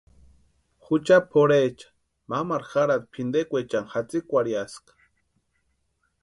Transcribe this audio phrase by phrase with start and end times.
[0.85, 1.87] Jucha pʼorhecha
[2.29, 4.91] mamaru jarhati pʼintekwaechani jatsikwarhiaska.